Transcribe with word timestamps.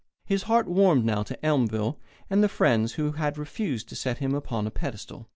His 0.25 0.41
heart 0.49 0.67
warmed 0.67 1.05
now 1.05 1.21
to 1.21 1.45
Elmville 1.45 1.99
and 2.27 2.43
the 2.43 2.49
friends 2.49 2.93
who 2.93 3.11
had 3.11 3.37
refused 3.37 3.87
to 3.89 3.95
set 3.95 4.17
him 4.17 4.33
upon 4.33 4.65
a 4.65 4.71
pedestal. 4.71 5.29